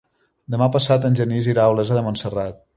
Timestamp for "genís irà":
1.21-1.69